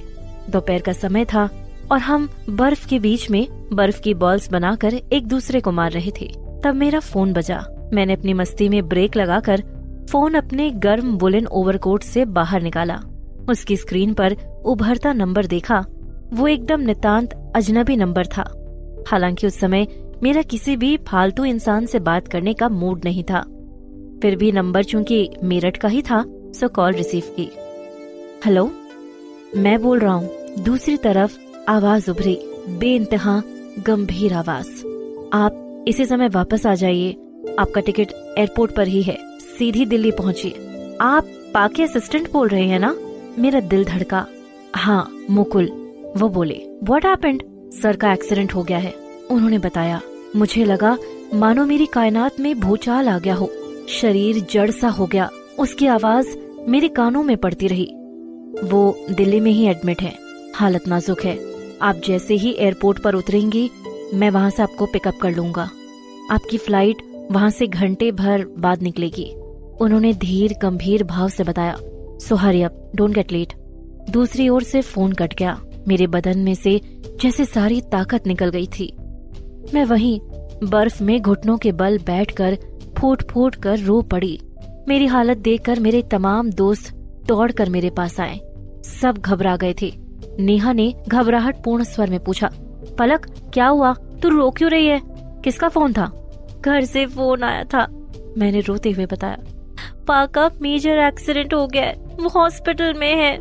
दोपहर 0.49 0.79
का 0.79 0.93
समय 0.93 1.25
था 1.25 1.49
और 1.91 1.99
हम 1.99 2.29
बर्फ़ 2.49 2.87
के 2.87 2.99
बीच 2.99 3.31
में 3.31 3.69
बर्फ़ 3.73 4.01
की 4.01 4.13
बॉल्स 4.13 4.51
बनाकर 4.51 4.93
एक 4.93 5.27
दूसरे 5.27 5.59
को 5.59 5.71
मार 5.71 5.91
रहे 5.91 6.11
थे। 6.21 6.25
तब 6.63 6.73
मेरा 6.75 6.99
फ़ोन 6.99 7.33
बजा। 7.33 7.89
मैंने 7.93 8.13
अपनी 8.13 8.33
मस्ती 8.33 8.69
में 8.69 8.87
ब्रेक 8.87 9.15
लगाकर 9.15 9.63
फ़ोन 10.11 10.33
अपने 10.33 10.69
गर्म 10.69 11.17
वुलन 11.17 11.47
ओवरकोट 11.47 12.03
से 12.03 12.25
बाहर 12.25 12.61
निकाला। 12.61 12.99
उसकी 13.49 13.77
स्क्रीन 13.77 14.13
पर 14.13 14.35
उभरता 14.65 15.13
नंबर 15.13 15.45
देखा। 15.45 15.85
वो 16.33 16.47
एकदम 16.47 16.81
नितांत 16.81 17.53
अजनबी 17.55 17.95
नंबर 17.95 18.25
था। 18.25 18.53
हालाँकि 19.07 19.47
उस 19.47 19.59
समय 19.59 19.87
मेरा 20.23 20.41
किसी 20.41 20.75
भी 20.75 20.97
फालतू 20.97 21.45
इंसान 21.45 21.85
से 21.85 21.99
बात 21.99 22.27
करने 22.27 22.53
का 22.53 22.69
मूड 22.69 23.01
नहीं 23.05 23.23
था। 23.23 23.41
फिर 24.21 24.35
भी 24.35 24.51
नंबर 24.51 24.83
चूँकि 24.83 25.29
मेरठ 25.43 25.77
का 25.77 25.87
ही 25.87 26.01
था 26.01 26.23
सो 26.55 26.67
कॉल 26.67 26.93
रिसीव 26.93 27.23
की। 27.39 27.49
हेलो 28.45 28.71
मैं 29.57 29.81
बोल 29.81 29.99
रहा 29.99 30.13
हूँ, 30.13 30.29
दूसरी 30.59 30.97
तरफ़ 30.97 31.37
आवाज़ 31.69 32.11
उभरी, 32.11 32.37
बेइंतहा, 32.69 33.41
गंभीर 33.79 34.33
आवाज़। 34.33 34.67
आप 35.33 35.85
इसी 35.87 36.05
समय 36.05 36.27
वापस 36.27 36.65
आ 36.65 36.75
जाइए। 36.75 37.11
आपका 37.59 37.81
टिकट 37.81 38.35
एयरपोर्ट 38.37 38.75
पर 38.75 38.87
ही 38.87 39.01
है। 39.01 39.17
सीधी 39.39 39.85
दिल्ली 39.85 40.11
पहुँचिए। 40.11 40.97
आप 41.01 41.27
पाके 41.53 41.83
असिस्टेंट 41.83 42.31
बोल 42.31 42.47
रहे 42.47 42.67
हैं 42.67 42.79
ना? 42.79 42.95
मेरा 43.39 43.59
दिल 43.59 43.85
धड़का। 43.85 44.25
हाँ 44.75 45.17
मुकुल, 45.29 45.71
वो 46.17 46.29
बोले 46.29 46.61
व्हाट 46.83 47.05
हैपेंड 47.05 47.43
सर 47.73 47.95
का 47.95 48.13
एक्सीडेंट 48.13 48.55
हो 48.55 48.63
गया 48.63 48.77
है। 48.77 49.06
उन्होंने 49.31 49.57
बताया, 49.57 50.01
मुझे 50.35 50.65
लगा, 50.65 50.97
मानो 51.33 51.65
मेरी 51.65 51.85
कायनात 51.85 52.39
में 52.39 52.59
भूचाल 52.59 53.09
आ 53.09 53.19
गया 53.19 53.35
हो। 53.35 53.51
शरीर 53.89 54.39
जड़ 54.51 54.71
सा 54.71 54.89
हो 54.89 55.05
गया, 55.05 55.29
उसकी 55.59 55.87
आवाज़ 55.87 56.27
मेरे 56.67 56.87
कानों 56.87 57.23
में 57.23 57.37
पड़ती 57.37 57.67
रही। 57.67 57.85
वो 58.63 59.05
दिल्ली 59.11 59.39
में 59.39 59.51
ही 59.51 59.65
एडमिट 59.65 60.01
है। 60.01 60.13
हालत 60.55 60.87
नाजुक 60.87 61.23
है। 61.23 61.39
आप 61.81 62.01
जैसे 62.05 62.33
ही 62.33 62.55
एयरपोर्ट 62.59 62.99
पर 62.99 63.15
उतरेंगी, 63.15 63.69
मैं 64.13 64.29
वहाँ 64.29 64.49
से 64.49 64.63
आपको 64.63 64.85
पिकअप 64.85 65.17
कर 65.21 65.35
लूँगा। 65.35 65.69
आपकी 66.31 66.57
फ़्लाइट 66.57 67.27
वहाँ 67.31 67.49
से 67.49 67.67
घंटे 67.67 68.11
भर 68.11 68.45
बाद 68.59 68.81
निकलेगी। 68.81 69.33
उन्होंने 69.81 70.13
धीर 70.13 70.55
गंभीर 70.61 71.03
भाव 71.03 71.29
से 71.29 71.43
बताया, 71.43 71.77
so 72.19 72.35
hurry 72.35 72.61
up 72.61 72.91
don't 72.95 73.13
get 73.13 73.31
late 73.31 73.53
दूसरी 74.09 74.49
ओर 74.49 74.63
से 74.63 74.81
फ़ोन 74.81 75.11
कट 75.11 75.35
गया। 75.35 75.61
मेरे 75.87 76.07
बदन 76.07 76.39
में 76.39 76.55
से 76.55 76.79
जैसे 77.21 77.45
सारी 77.45 77.81
ताकत 77.81 78.27
निकल 78.27 78.49
गई 78.49 78.67
थी। 78.79 78.96
मैं 79.73 79.83
वहीं 79.85 80.19
बर्फ़ 80.63 81.03
में 81.03 81.21
घुटनों 81.21 81.57
के 81.57 81.71
बल 81.71 81.97
बैठकर 81.97 82.57
फूट 82.97 83.23
फूट 83.31 83.55
कर 83.55 83.79
रो 83.79 84.01
पड़ी। 84.01 84.39
मेरी 84.87 85.05
हालत 85.05 85.37
देखकर 85.37 85.79
मेरे 85.79 86.01
तमाम 86.01 86.51
दोस्त 86.51 86.93
दौड़कर 87.27 87.69
मेरे 87.69 87.89
पास 87.89 88.19
आए। 88.19 88.39
सब 88.83 89.17
घबरा 89.17 89.55
गए 89.55 89.73
थे। 89.81 89.91
नेहा 90.39 90.73
ने 90.73 90.93
घबराहट 91.07 91.63
पूर्ण 91.63 91.83
स्वर 91.83 92.09
में 92.09 92.23
पूछा, 92.23 92.49
पलक, 92.99 93.25
क्या 93.53 93.67
हुआ? 93.67 93.93
तू 94.21 94.29
रो 94.29 94.49
क्यों 94.51 94.71
रही 94.71 94.87
है? 94.87 95.01
किसका 95.43 95.67
फ़ोन 95.67 95.93
था? 95.93 96.11
घर 96.61 96.83
से 96.83 97.05
फ़ोन 97.05 97.43
आया 97.43 97.63
था, 97.63 97.85
मैंने 98.37 98.59
रोते 98.59 98.91
हुए 98.91 99.05
बताया। 99.05 99.37
पाका 100.07 100.49
मेजर 100.61 100.97
एक्सीडेंट 100.97 101.53
हो 101.53 101.67
गया 101.67 101.93
वो 102.19 102.29
हॉस्पिटल 102.29 102.93
में 102.93 103.15
है। 103.15 103.37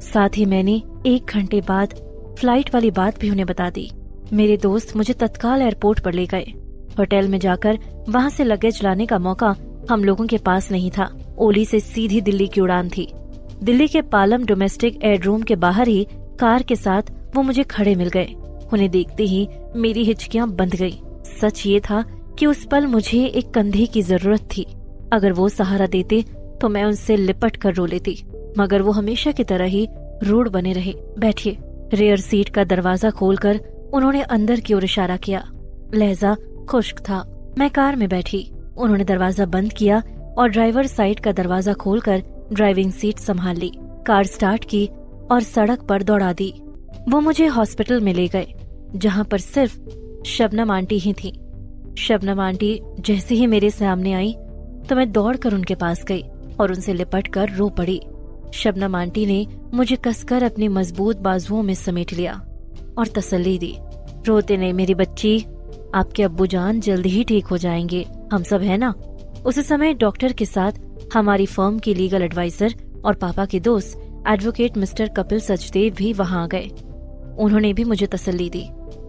साथ 0.00 0.36
ही 0.36 0.44
मैंने 0.44 0.82
एक 1.06 1.24
घंटे 1.24 1.60
बाद 1.60 1.94
फ़्लाइट 2.38 2.74
वाली 2.74 2.90
बात 2.90 3.20
भी 3.20 3.30
उन्हें 3.30 3.46
बता 3.46 3.70
दी। 3.70 3.90
मेरे 4.32 4.56
दोस्त 4.56 4.96
मुझे 4.96 5.12
तत्काल 5.12 5.62
एयरपोर्ट 5.62 6.00
पर 6.00 6.12
ले 6.12 6.24
गए। 6.26 6.52
होटल 6.98 7.28
में 7.28 7.38
जाकर 7.38 7.78
वहाँ 8.08 8.30
से 8.30 8.44
लगेज 8.44 8.80
लाने 8.84 9.06
का 9.06 9.18
मौका 9.18 9.54
हम 9.90 10.04
लोगों 10.04 10.26
के 10.26 10.38
पास 10.38 10.70
नहीं 10.70 10.90
था। 10.90 11.08
ओली 11.38 11.64
से 11.64 11.80
सीधी 11.80 12.20
दिल्ली 12.20 12.46
की 12.48 12.60
उड़ान 12.60 12.88
थी। 12.88 13.06
दिल्ली 13.62 13.86
के 13.88 14.02
पालम 14.04 14.44
डोमेस्टिक 14.44 15.02
एयरड्रोम 15.04 15.42
के 15.42 15.56
बाहर 15.56 15.88
ही 15.88 16.06
कार 16.40 16.62
के 16.62 16.76
साथ 16.76 17.10
वो 17.36 17.42
मुझे 17.42 17.62
खड़े 17.64 17.94
मिल 17.94 18.08
गए। 18.08 18.34
उन्हें 18.72 18.90
देखते 18.90 19.24
ही 19.24 19.48
मेरी 19.76 20.04
हिचकियाँ 20.04 20.48
बंध 20.50 20.74
गई। 20.76 20.98
सच 21.40 21.62
ये 21.66 21.80
था 21.80 22.02
कि 22.38 22.46
उस 22.46 22.66
पल 22.66 22.86
मुझे 22.86 23.24
एक 23.24 23.50
कंधे 23.50 23.86
की 23.86 24.02
ज़रूरत 24.02 24.48
थी। 24.56 24.66
अगर 25.12 25.32
वो 25.32 25.48
सहारा 25.48 25.86
देते 25.86 26.22
तो 26.60 26.68
मैं 26.68 26.84
उनसे 26.84 27.16
लिपट 27.16 27.56
कर 27.56 27.74
रो 27.74 27.86
लेती, 27.86 28.16
मगर 28.58 28.82
वो 28.82 28.92
हमेशा 28.92 29.32
की 29.32 29.44
तरह 29.44 29.64
ही 29.66 29.86
रूढ़ 30.22 30.48
बने 30.48 30.72
रहे। 30.72 30.94
बैठिए। 31.18 31.56
रेयर 31.94 32.20
सीट 32.20 32.48
का 32.48 32.64
दरवाज़ा 32.64 33.10
खोलकर 33.10 33.60
उन्होंने 33.94 34.22
अंदर 34.22 34.60
की 34.60 34.74
ओर 34.74 34.84
इशारा 34.84 35.16
किया। 35.16 35.42
लहजा 35.94 36.34
खुश्क 36.68 36.98
था। 37.00 37.24
मैं 37.58 37.70
कार 37.70 37.96
में 37.96 38.08
बैठी। 38.08 38.44
उन्होंने 38.76 39.04
दरवाज़ा 39.04 39.46
बंद 39.46 39.72
किया 39.72 40.02
और 40.38 40.48
ड्राइवर 40.48 40.86
साइड 40.86 41.20
का 41.20 41.32
दरवाज़ा 41.32 41.72
खोलकर 41.74 42.22
ड्राइविंग 42.52 42.92
सीट 42.92 43.18
संभाल 43.18 43.56
ली। 43.56 43.70
कार 44.06 44.26
स्टार्ट 44.26 44.64
की 44.64 44.86
और 45.30 45.42
सड़क 45.42 45.82
पर 45.82 46.02
दौड़ा 46.02 46.32
दी। 46.32 46.52
वो 47.08 47.20
मुझे 47.20 47.46
हॉस्पिटल 47.46 48.00
में 48.00 48.12
ले 48.14 48.26
गए, 48.28 48.54
जहाँ 48.94 49.24
पर 49.24 49.38
सिर्फ़ 49.38 49.78
शबनम 50.26 50.70
आंटी 50.70 50.98
ही 50.98 51.12
थी। 51.14 51.32
शबनम 51.98 52.40
आंटी 52.40 52.80
जैसे 53.00 53.34
ही 53.34 53.46
मेरे 53.46 53.70
सामने 53.70 54.12
आई 54.12 54.32
तो 54.88 54.96
मैं 54.96 55.10
दौड़कर 55.12 55.54
उनके 55.54 55.74
पास 55.74 56.04
गई 56.04 56.22
और 56.60 56.72
उनसे 56.72 56.92
लिपट 56.92 57.26
कर 57.26 57.50
रो 57.50 57.68
पड़ी। 57.70 58.00
शबनम 58.54 58.94
आंटी 58.96 59.24
ने 59.26 59.46
मुझे 59.74 59.96
कसकर 59.96 60.42
अपनी 60.42 60.68
मज़बूत 60.68 61.16
बाजुओं 61.18 61.62
में 61.62 61.74
समेट 61.74 62.12
लिया। 62.12 62.40
और 62.98 63.06
तसल्ली 63.06 63.58
दी। 63.58 63.76
रोते 64.26 64.56
ने 64.56 64.72
मेरी 64.72 64.94
बच्ची। 64.94 65.38
आपके 65.94 66.22
अब्बू 66.22 66.46
जान 66.46 66.80
जल्द 66.80 67.06
ही 67.06 67.24
ठीक 67.24 67.46
हो 67.46 67.56
जाएँगे। 67.56 68.06
हम 68.32 68.42
सब 68.42 68.62
है 68.62 68.76
ना? 68.76 68.94
उस 69.46 69.58
समय 69.68 69.94
डॉक्टर 69.94 70.32
के 70.32 70.44
साथ 70.44 70.72
हमारी 71.14 71.46
फर्म 71.46 71.78
की 71.78 71.94
लीगल 71.94 72.22
एडवाइजर 72.22 72.74
और 73.04 73.14
पापा 73.14 73.44
के 73.46 73.60
दोस्त, 73.60 73.98
एडवोकेट 74.28 74.76
मिस्टर 74.76 75.08
कपिल 75.08 75.40
सचदेव 75.40 75.94
भी 75.94 76.12
वहाँ 76.12 76.42
आ 76.44 76.46
गए। 76.46 76.68
उन्होंने 77.38 77.72
भी 77.72 77.84
मुझे 77.84 78.06
तसल्ली 78.06 78.48
दी। 78.50 78.62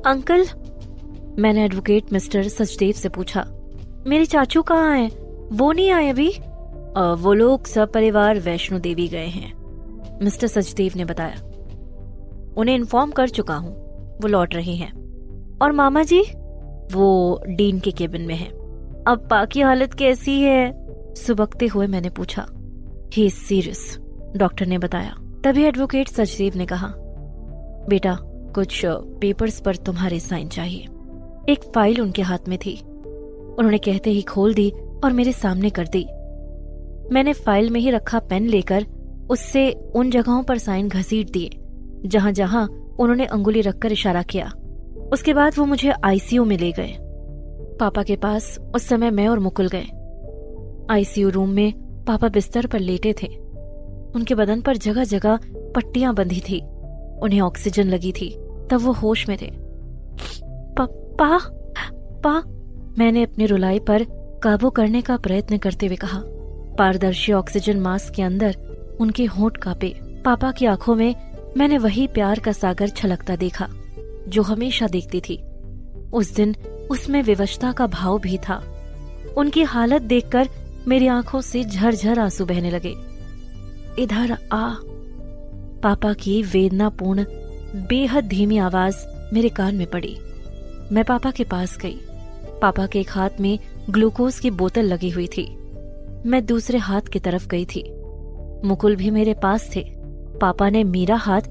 अंकल, 0.05 0.45
मैंने 1.39 1.63
एडवोकेट 1.65 2.13
मिस्टर 2.13 2.47
सचदेव 2.47 2.91
से 2.91 3.09
पूछा, 3.09 3.45
मेरे 4.07 4.25
चाचू 4.25 4.61
कहाँ 4.61 4.95
हैं? 4.97 5.09
वो 5.51 5.71
नहीं 5.71 5.91
आए 5.91 6.09
अभी? 6.09 6.29
वो 7.23 7.33
लोग 7.33 7.65
सब 7.67 7.91
परिवार 7.91 8.39
वैष्णो 8.39 8.79
देवी 8.79 9.07
गए 9.07 9.27
हैं, 9.27 9.51
मिस्टर 10.23 10.47
सचदेव 10.47 10.93
ने 10.95 11.05
बताया। 11.05 11.35
उन्हें 12.57 12.75
इन्फॉर्म 12.75 13.11
कर 13.11 13.29
चुका 13.29 13.55
हूँ। 13.55 13.71
वो 14.21 14.27
लौट 14.27 14.55
रहे 14.55 14.73
हैं। 14.73 14.91
और 15.61 15.71
मामा 15.71 16.03
जी? 16.03 16.21
वो 16.93 17.41
डीन 17.47 17.79
के 17.79 17.91
केबिन 17.91 18.21
में 18.21 18.35
है। 18.35 18.47
अब 19.07 19.27
पा 19.29 19.45
की 19.45 19.61
हालत 19.61 19.93
कैसी 19.93 20.41
है? 20.41 20.89
सुबकते 21.15 21.67
हुए 21.67 21.87
मैंने 21.87 22.09
पूछा। 22.09 22.47
ही 23.13 23.29
सीरियस 23.29 23.99
डॉक्टर 24.37 24.65
ने 24.65 24.77
बताया। 24.77 25.15
तभी 25.43 25.63
एडवोकेट 25.63 26.07
सचदेव 26.07 26.53
ने 26.55 26.65
कहा, 26.65 26.93
बेटा, 27.89 28.17
कुछ 28.23 28.81
पेपर्स 28.85 29.59
पर 29.59 29.75
तुम्हारे 29.75 30.19
साइन 30.19 30.47
चाहिए। 30.47 30.85
एक 31.49 31.59
फ़ाइल 31.75 32.01
उनके 32.01 32.21
हाथ 32.21 32.37
में 32.47 32.59
थी। 32.65 32.81
उन्होंने 33.59 33.77
कहते 33.77 34.09
ही 34.09 34.21
खोल 34.21 34.53
दी 34.53 34.73
और 35.03 35.11
मेरे 35.13 35.31
सामने 35.31 35.69
कर 35.69 35.87
दी। 35.87 36.05
मैंने 37.13 37.33
फ़ाइल 37.33 37.69
में 37.69 37.79
ही 37.79 37.89
रखा 37.89 38.19
पेन 38.19 38.47
लेकर 38.47 38.85
उससे 39.29 39.71
उन 39.95 40.11
जगहों 40.11 40.43
पर 40.43 40.57
साइन 40.57 40.89
घसीट 40.89 41.29
दिए। 41.29 41.58
जहाँ 42.05 42.31
जहाँ 42.31 42.67
उन्होंने 42.99 43.25
अंगुली 43.25 43.61
रखकर 43.61 43.91
इशारा 43.91 44.21
किया। 44.21 44.51
उसके 45.13 45.33
बाद 45.33 45.53
वो 45.57 45.65
मुझे 45.65 45.93
आईसीयू 46.03 46.45
में 46.45 46.57
ले 46.57 46.71
गए। 46.71 46.97
पापा 47.79 48.03
के 48.03 48.15
पास 48.15 48.59
उस 48.75 48.87
समय 48.87 49.11
मैं 49.11 49.27
और 49.27 49.39
मुकुल 49.39 49.69
गए। 49.75 49.85
आईसीयू 50.93 51.29
रूम 51.29 51.49
में 51.49 51.73
पापा 52.07 52.27
बिस्तर 52.27 52.65
पर 52.65 52.79
लेटे 52.79 53.13
थे। 53.13 53.27
उनके 54.15 54.35
बदन 54.35 54.61
पर 54.61 54.77
जगह 54.77 55.03
जगह 55.03 55.39
पट्टियाँ 55.75 56.15
बंधी 56.15 56.41
थी। 56.49 56.61
उन्हें 57.23 57.41
ऑक्सीजन 57.41 57.83
लगी 57.83 58.11
थी। 58.11 58.37
तब 58.71 58.79
वो 58.81 58.91
होश 58.91 59.29
में 59.29 59.37
थे। 59.41 59.51
पा 61.21 61.39
पा 62.27 62.41
मैंने 62.99 63.23
अपनी 63.23 63.45
रुलाई 63.45 63.79
पर 63.79 64.03
काबू 64.43 64.69
करने 64.69 65.01
का 65.01 65.17
प्रयत्न 65.17 65.57
करते 65.57 65.87
हुए 65.87 65.95
कहा। 65.95 66.21
पारदर्शी 66.79 67.33
ऑक्सीजन 67.33 67.79
मास्क 67.79 68.13
के 68.13 68.21
अंदर 68.21 68.55
उनके 69.01 69.25
होंठ 69.25 69.57
कापे। 69.57 69.95
पापा 70.25 70.51
की 70.51 70.65
आँखों 70.65 70.95
में 70.95 71.15
मैंने 71.57 71.77
वही 71.77 72.07
प्यार 72.07 72.39
का 72.39 72.51
सागर 72.51 72.87
छलकता 72.87 73.35
देखा, 73.35 73.67
जो 74.27 74.41
हमेशा 74.41 74.87
देखती 74.87 75.21
थी। 75.21 75.43
उस 76.13 76.35
दिन 76.35 76.55
उसमें 76.91 77.23
विवशता 77.23 77.71
का 77.71 77.87
भाव 77.87 78.19
भी 78.19 78.37
था। 78.37 78.75
उनकी 79.37 79.63
हालत 79.63 80.01
देखकर 80.01 80.47
मेरी 80.87 81.07
आँखों 81.07 81.41
से 81.41 81.63
झरझर 81.63 82.19
आँसू 82.19 82.45
बहने 82.45 82.69
लगे। 82.69 82.95
इधर 83.99 84.31
आ, 84.31 84.73
पापा 85.83 86.13
की 86.13 86.43
वेदनापूर्ण, 86.43 87.25
बेहद 87.75 88.23
धीमी 88.23 88.57
आवाज़ 88.57 88.95
मेरे 89.33 89.49
कान 89.49 89.75
में 89.75 89.87
पड़ी। 89.87 90.17
मैं 90.91 91.03
पापा 91.03 91.31
के 91.31 91.43
पास 91.43 91.77
गई। 91.77 91.99
पापा 92.61 92.87
के 92.87 92.99
एक 92.99 93.09
हाथ 93.11 93.29
में 93.39 93.59
ग्लूकोज 93.89 94.39
की 94.39 94.51
बोतल 94.51 94.85
लगी 94.85 95.09
हुई 95.09 95.27
थी। 95.27 95.57
मैं 96.25 96.45
दूसरे 96.45 96.77
हाथ 96.77 97.01
की 97.01 97.19
तरफ़ 97.19 97.47
गई 97.47 97.65
थी। 97.65 97.93
मुकुल 98.67 98.95
भी 98.95 99.09
मेरे 99.09 99.33
पास 99.33 99.69
थे। 99.75 99.98
पापा 100.41 100.69
ने 100.69 100.83
मेरा 100.83 101.15
हाथ 101.15 101.41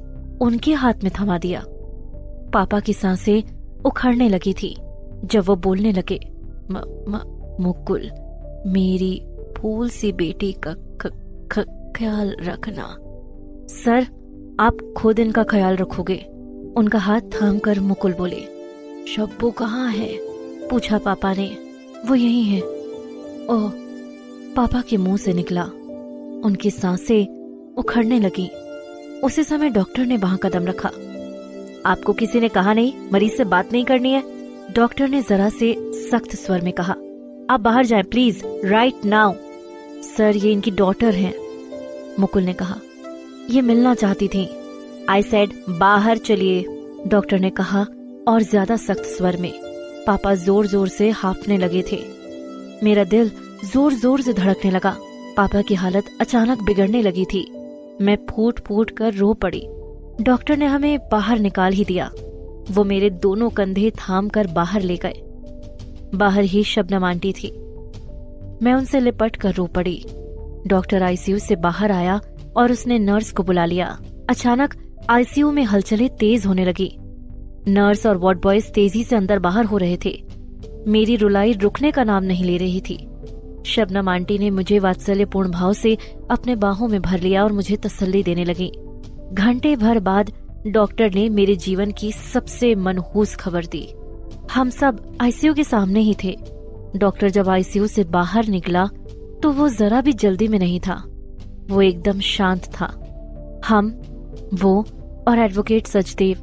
उनके 0.41 0.73
हाथ 0.73 0.95
में 1.05 1.11
थमा 1.21 1.39
दिया। 1.39 1.65
पापा 2.55 2.81
की 2.81 2.93
साँसें 2.93 3.43
उखड़ने 3.85 4.29
लगी 4.29 4.53
थी 4.53 4.77
जब 5.25 5.45
वो 5.47 5.57
बोलने 5.57 5.93
लगे 5.93 6.21
म, 6.71 6.77
म, 7.09 7.21
मुकुल 7.61 8.11
मेरी 8.67 9.27
फूल 9.59 9.89
सी 9.89 10.13
बेटी 10.13 10.53
का 10.53 10.73
ख, 10.73 11.07
ख, 11.53 11.59
ख्याल 11.97 12.37
रखना। 12.41 12.97
सर 13.67 14.07
आप 14.61 14.95
खुद 14.97 15.19
इनका 15.19 15.43
ख्याल 15.43 15.77
रखोगे। 15.77 16.17
उनका 16.77 16.99
हाथ 16.99 17.21
थाम 17.21 17.59
कर 17.59 17.81
मुकुल 17.81 18.13
बोले 18.13 18.41
शब्बू 19.09 19.51
कहाँ 19.51 19.91
है? 19.91 20.19
पूछा 20.69 20.99
पापा 20.99 21.35
ने 21.35 21.59
वो 22.09 22.15
यही 22.15 22.43
है। 22.43 22.61
ओह 23.51 23.73
पापा 24.57 24.81
के 24.81 24.97
मुँह 24.97 25.17
से 25.17 25.33
निकला। 25.33 25.65
उनकी 26.45 26.71
साँसें 26.71 27.39
उखड़ने 27.75 28.21
लगी। 28.21 28.51
उसी 29.25 29.43
समय 29.45 29.69
डॉक्टर 29.71 30.07
ने 30.07 30.17
वहाँ 30.17 30.39
कदम 30.39 30.67
रखा। 30.67 30.89
आपको 31.87 32.13
किसी 32.13 32.41
ने 32.41 32.49
कहा 32.49 32.73
नहीं, 32.73 32.93
मरीज़ 33.13 33.37
से 33.37 33.45
बात 33.45 33.73
नहीं 33.73 33.85
करनी 33.85 34.13
है? 34.13 34.23
डॉक्टर 34.75 35.09
ने 35.09 35.23
जरा 35.23 35.49
से 35.51 35.75
सख्त 36.11 36.35
स्वर 36.37 36.61
में 36.61 36.73
कहा, 36.73 36.93
आप 37.51 37.61
बाहर 37.61 37.87
जाएँ, 37.87 38.03
प्लीज़ 38.03 38.43
राइट 38.65 39.05
नाउ 39.05 39.35
सर, 40.07 40.37
ये 40.37 40.53
इनकी 40.53 40.71
डॉटर 40.71 41.15
हैं, 41.15 41.35
मुकुल 42.21 42.43
ने 42.43 42.53
कहा। 42.53 42.81
ये 43.51 43.61
मिलना 43.63 43.95
चाहती 43.95 44.29
थी। 44.29 44.49
आई 45.09 45.23
सेड 45.23 45.53
बाहर 45.79 46.19
चलिए, 46.19 46.65
डॉक्टर 47.07 47.39
ने 47.39 47.51
कहा, 47.51 47.87
और 48.29 48.43
ज़्यादा 48.43 48.77
सख्त 48.77 49.05
स्वर 49.07 49.37
में। 49.37 49.53
पापा 50.07 50.35
ज़ोर 50.37 50.67
ज़ोर 50.67 50.89
से 50.89 51.11
हाफने 51.11 51.59
लगे 51.59 51.83
थे। 51.93 52.03
मेरा 52.83 53.05
दिल 53.07 53.31
ज़ोर 53.65 53.93
ज़ोर 53.95 54.21
से 54.21 54.33
धड़कने 54.33 54.71
लगा। 54.71 54.97
पापा 55.37 55.63
की 55.63 55.75
हालत 55.75 56.17
अचानक 56.21 56.63
बिगड़ने 56.63 57.03
लगी 57.03 57.25
थी। 57.25 57.47
मैं 58.01 58.19
फूट 58.31 58.61
फूट 58.61 58.91
कर 58.91 59.15
रो 59.15 59.35
पड़ी। 59.35 59.67
डॉक्टर 60.21 60.57
ने 60.57 60.67
हमें 60.67 60.99
बाहर 61.13 61.39
निकाल 61.39 61.73
ही 61.73 61.85
दिया। 61.85 62.11
वो 62.71 62.85
मेरे 62.85 63.11
दोनों 63.11 63.51
कंधे 63.51 63.91
थाम 63.91 64.29
कर 64.29 64.47
बाहर 64.47 64.83
ले 64.83 64.97
गए। 64.97 65.23
बाहर 66.15 66.45
ही 66.45 66.65
शबनम 66.65 67.05
आंटी 67.05 67.33
थी। 67.33 67.51
मैं 68.63 68.73
उनसे 68.73 69.01
लिपट 69.01 69.37
कर 69.37 69.55
रो 69.55 69.67
पड़ी। 69.67 70.05
डॉक्टर 70.67 71.03
आईसीयू 71.03 71.39
से 71.39 71.57
बाहर 71.57 71.93
आया 71.93 72.21
और 72.57 72.73
उसने 72.73 72.99
नर्स 72.99 73.33
को 73.33 73.43
बुला 73.43 73.65
लिया। 73.65 73.99
अचानक 74.31 74.75
आईसीयू 75.11 75.53
में 75.53 75.65
हलचलें 75.65 76.09
तेज 76.09 76.47
होने 76.47 76.65
लगी। 76.65 76.99
नर्स 77.69 78.07
और 78.07 78.17
वार्ड 78.17 78.41
बॉयज़ 78.41 78.71
तेज़ी 78.71 79.05
से 79.05 79.17
अंदर 79.17 79.39
बाहर 79.39 79.65
हो 79.65 79.77
रहे 79.77 79.99
थे। 80.05 80.25
मेरी 80.87 81.17
रुलाई 81.17 81.53
रुकने 81.53 81.91
का 81.91 82.05
नाम 82.05 82.25
नहीं 82.25 82.45
ले 82.45 82.57
रही 82.57 82.81
थी। 82.81 83.08
शबनम 83.69 84.09
आंटी 84.09 84.39
ने 84.39 84.51
मुझे 84.51 84.79
वात्सल्यपूर्ण 84.79 85.51
भाव 85.51 85.73
से 85.73 85.97
अपने 86.31 86.57
बाहों 86.57 86.89
में 86.89 87.01
भर 87.03 87.21
लिया 87.21 87.45
और 87.45 87.53
मुझे 87.53 87.77
तसल्ली 87.77 88.23
देने 88.23 88.45
लगी। 88.45 88.71
घंटे 89.33 89.77
भर 89.77 89.99
बाद 90.01 90.33
डॉक्टर 90.67 91.15
ने 91.15 91.29
मेरे 91.29 91.57
जीवन 91.57 91.91
की 91.91 92.13
सबसे 92.13 92.75
मनहूस 92.75 93.35
खबर 93.37 93.67
दी। 93.67 93.89
हम 94.53 94.71
सब 94.71 95.19
आईसीयू 95.21 95.55
के 95.55 95.65
सामने 95.65 96.01
ही 96.01 96.15
थे। 96.25 96.37
डॉक्टर 96.97 97.31
जब 97.31 97.49
आईसीयू 97.49 97.87
से 97.87 98.05
बाहर 98.05 98.47
निकला 98.47 98.87
तो 99.43 99.51
वो 99.53 99.69
जरा 99.69 100.01
भी 100.01 100.13
जल्दी 100.13 100.49
में 100.49 100.59
नहीं 100.59 100.81
था। 100.81 101.03
वो 101.71 101.83
एकदम 101.83 102.21
शांत 102.21 102.65
था। 102.65 102.87
हम, 103.67 103.89
वो 104.55 104.85
और 105.29 105.39
एडवोकेट 105.39 105.87
सचदेव 105.87 106.39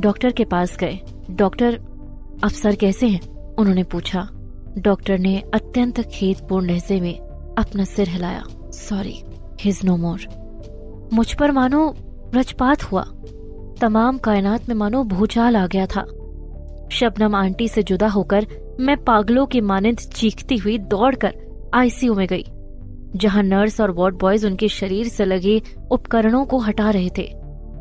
डॉक्टर 0.00 0.32
के 0.32 0.44
पास 0.44 0.76
गए। 0.76 0.98
डॉक्टर 1.30 1.80
अफसर 2.44 2.74
कैसे 2.74 3.06
हैं? 3.06 3.54
उन्होंने 3.54 3.82
पूछा। 3.82 4.28
डॉक्टर 4.78 5.18
ने 5.18 5.38
अत्यंत 5.54 6.00
खेदपूर्ण 6.00 6.66
लहजे 6.66 7.00
में 7.00 7.18
अपना 7.58 7.84
सिर 7.84 8.08
हिलाया। 8.08 8.42
सॉरी 8.70 9.14
हिज 9.60 9.80
नो 9.84 9.96
मोर 9.96 11.08
मुझ 11.12 11.32
पर 11.34 11.50
मानो 11.50 11.94
रजपात 12.34 12.82
हुआ। 12.82 13.02
तमाम 13.80 14.18
कायनात 14.18 14.68
में 14.68 14.76
मानो 14.76 15.02
भूचाल 15.04 15.56
आ 15.56 15.66
गया 15.66 15.86
था। 15.86 16.04
शबनम 16.92 17.34
आंटी 17.34 17.68
से 17.68 17.82
जुदा 17.82 18.08
होकर 18.08 18.46
मैं 18.80 18.96
पागलों 19.04 19.46
की 19.46 19.60
मानिंद 19.60 19.98
चीखती 19.98 20.56
हुई 20.56 20.78
दौड़कर 20.78 21.34
आईसीयू 21.74 22.14
में 22.14 22.26
गई, 22.26 22.44
जहाँ 23.16 23.42
नर्स 23.42 23.80
और 23.80 23.90
वार्ड 23.90 24.18
बॉयज़ 24.18 24.46
उनके 24.46 24.68
शरीर 24.68 25.08
से 25.08 25.24
लगे 25.24 25.60
उपकरणों 25.90 26.44
को 26.46 26.58
हटा 26.58 26.90
रहे 26.90 27.10
थे। 27.18 27.30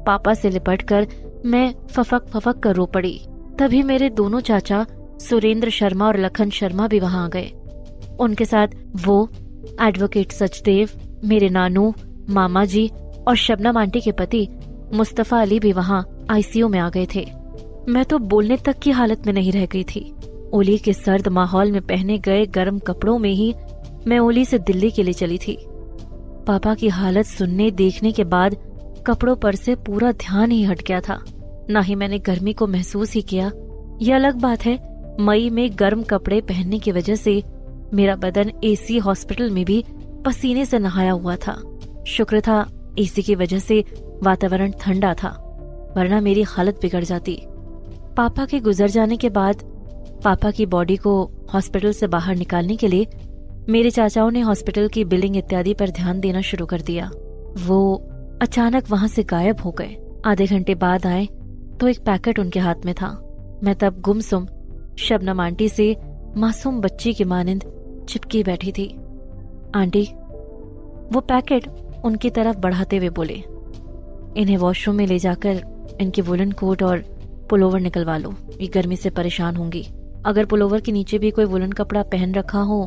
पापा 0.06 0.34
से 0.34 0.50
लिपटकर 0.50 1.08
मैं 1.46 1.74
फफक 1.88 2.28
फफक 2.28 2.60
कर 2.60 2.76
रो 2.76 2.86
पड़ी। 2.86 3.20
तभी 3.60 3.84
मेरे 3.84 4.10
दोनों 4.10 4.40
चाचा 4.40 4.86
सुरेंद्र 5.20 5.70
शर्मा 5.70 6.08
और 6.08 6.18
लखन 6.18 6.50
शर्मा 6.50 6.88
भी 6.88 7.00
वहाँ 7.00 7.26
आ 7.26 7.28
गए। 7.28 7.52
उनके 8.20 8.46
साथ 8.46 8.68
वो 9.06 9.30
एडवोकेट 9.82 10.32
सचदेव, 10.32 10.90
मेरे 11.26 11.50
नानू 11.50 11.94
मामा 12.30 12.66
जी 12.66 12.88
और 13.28 13.36
शबनम 13.36 13.78
आंटी 13.78 14.02
के 14.02 14.12
पति 14.12 14.48
मुस्तफ़ा 14.94 15.42
अली 15.42 15.60
भी 15.60 15.72
वहाँ 15.72 16.26
आईसीयू 16.30 16.68
में 16.68 16.80
आ 16.80 16.90
गए 16.90 17.08
थे। 17.16 17.26
मैं 17.90 18.06
तो 18.06 18.18
बोलने 18.18 18.58
तक 18.58 18.80
की 18.80 18.92
हालत 18.92 19.26
में 19.26 19.34
नहीं 19.34 19.52
रह 19.52 19.66
गई 19.66 19.84
थी। 19.84 20.14
ओली 20.54 20.78
के 20.78 20.94
सर्द 20.94 21.28
माहौल 21.28 21.72
में 21.72 21.82
पहने 21.82 22.18
गए 22.18 22.46
गर्म 22.46 22.80
कपड़ों 22.80 23.18
में 23.20 23.32
ही 23.32 23.54
मैं 24.08 24.20
ओली 24.20 24.46
से 24.46 24.60
दिल्ली 24.60 24.92
के 24.92 25.04
लिए 25.04 25.14
चली 25.14 25.38
थी। 25.38 25.58
पापा 26.48 26.76
की 26.76 26.88
हालत 26.88 27.26
सुनने, 27.26 27.72
देखने 27.72 28.12
के 28.12 28.24
बाद 28.24 28.56
कपड़ों 29.08 29.36
पर 29.36 29.56
से 29.56 29.76
पूरा 29.76 30.12
ध्यान 30.12 30.52
ही 30.52 30.64
हट 30.64 30.82
गया 30.84 31.00
था। 31.00 31.24
न 31.70 31.82
ही 31.84 31.96
मैंने 31.96 32.20
गर्मी 32.20 32.54
को 32.54 32.68
महसूस 32.68 33.14
ही 33.14 33.22
किया। 33.22 33.52
यह 34.02 34.16
अलग 34.16 34.36
बात 34.36 34.66
है 34.66 34.95
मई 35.20 35.50
में 35.50 35.70
गर्म 35.76 36.02
कपड़े 36.04 36.40
पहनने 36.42 36.80
की 36.80 36.92
वजह 36.92 37.16
से 37.16 37.42
मेरा 37.94 38.16
बदन 38.16 38.52
एसी 38.64 38.98
हॉस्पिटल 38.98 39.50
में 39.50 39.64
भी 39.66 39.84
पसीने 40.26 40.66
से 40.66 40.80
नहाया 40.80 41.12
हुआ 41.12 41.36
था। 41.38 41.54
शुक्र 42.08 42.42
था, 42.42 42.66
एसी 43.00 43.22
की 43.22 43.36
वजह 43.36 43.60
से 43.60 43.84
वातावरण 44.24 44.72
ठंडा 44.72 45.14
था, 45.14 45.30
वरना 45.98 46.20
मेरी 46.22 46.42
हालत 46.42 46.80
बिगड़ 46.82 47.04
जाती। 47.04 47.40
पापा 48.18 48.46
के 48.46 48.60
गुजर 48.60 48.88
जाने 48.88 49.18
के 49.18 49.30
बाद 49.30 49.64
पापा 50.24 50.52
की 50.52 50.66
बॉडी 50.66 50.96
को 50.98 51.24
हॉस्पिटल 51.54 51.92
से 51.92 52.08
बाहर 52.08 52.36
निकालने 52.36 52.76
के 52.76 52.88
लिए 52.88 53.08
मेरे 53.70 53.90
चाचाओं 53.92 54.32
ने 54.32 54.42
हॉस्पिटल 54.42 54.88
की 54.88 55.04
बिलिंग 55.06 55.38
इत्यादि 55.38 55.74
पर 55.74 55.90
ध्यान 55.90 56.20
देना 56.20 56.42
शुरू 56.42 56.66
कर 56.66 56.82
दिया। 56.82 57.10
वो 57.58 57.96
अचानक 58.42 58.90
वहाँ 58.90 59.08
से 59.08 59.24
गायब 59.24 59.62
हो 59.62 59.72
गए। 59.72 59.96
आधे 60.26 60.46
घंटे 60.46 60.76
बाद 60.76 61.06
आए 61.06 61.26
तो 61.80 61.88
एक 61.88 62.00
पैकेट 62.00 62.40
उनके 62.40 62.60
हाथ 62.60 62.86
में 62.86 62.94
था। 62.96 63.10
मैं 63.64 63.76
तब 63.76 64.00
गुमसुम 64.02 64.48
शबनम 65.00 65.42
आंटी 65.42 65.70
से 65.70 65.96
मासूम 66.38 66.80
बच्ची 66.82 67.14
की 67.14 67.24
मानिंद 67.24 67.64
चिपकी 68.10 68.44
बैठी 68.44 68.72
थी। 68.72 68.88
आंटी, 69.76 70.04
वो 71.14 71.20
पैकेट 71.22 71.68
उनकी 72.06 72.30
तरफ़ 72.30 72.58
बढ़ाते 72.58 72.98
हुए 72.98 73.10
बोले, 73.10 73.34
इन्हें 74.38 74.58
वॉशरूम 74.58 74.96
में 74.96 75.06
ले 75.08 75.18
जाकर 75.20 75.62
इनके 76.02 76.22
वुलन 76.22 76.52
कोट 76.52 76.84
और 76.84 77.04
पुलोवर 77.50 77.80
निकलवा 77.80 78.18
लो, 78.18 78.34
ये 78.62 78.68
गर्मी 78.68 78.96
से 78.96 79.10
परेशान 79.10 79.56
होंगी। 79.56 79.86
अगर 80.26 80.46
पुलोवर 80.46 80.82
के 80.82 80.92
नीचे 80.92 81.18
भी 81.20 81.32
कोई 81.32 81.46
वुलन 81.46 81.72
कपड़ा 81.72 82.04
पहन 82.04 82.34
रखा 82.34 82.60
हो 82.60 82.86